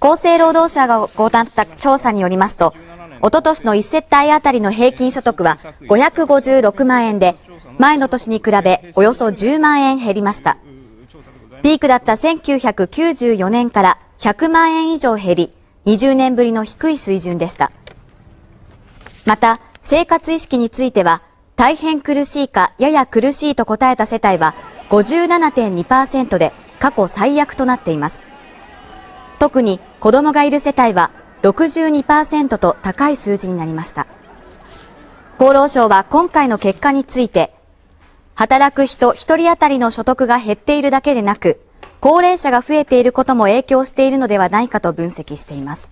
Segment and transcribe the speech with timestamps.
[0.00, 2.74] 厚生労働省が行った調査によりますと、
[3.20, 7.36] おととしの1世帯あたりの平均所得は556万円で、
[7.78, 10.56] 前の年に比べおよそ10万円減りました。
[11.62, 15.52] ピークだった1994年から100万円以上減り、
[15.84, 17.70] 20年ぶりの低い水準でした。
[19.26, 21.22] また、生活意識については、
[21.56, 24.54] 大変苦しいかやや苦しいと答えた世帯は
[24.88, 28.29] 57.2%で過去最悪となっています。
[29.40, 31.10] 特に子供がいる世帯は
[31.42, 34.06] 62%と高い数字になりました。
[35.38, 37.54] 厚労省は今回の結果について、
[38.34, 41.58] 働く人1人当たりの所得が減っているだけでなく、
[42.00, 45.88] 高齢者が増えていることも影響しているのではないかと分析しています。